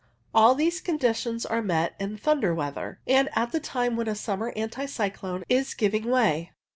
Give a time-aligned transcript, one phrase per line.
[0.33, 4.51] All these conditions are met in thunder weather, and at the time when a sum'mer
[4.55, 6.53] anticyclone is giving way.